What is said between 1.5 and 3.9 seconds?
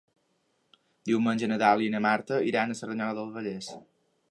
na Dàlia i na Marta iran a Cerdanyola del Vallès.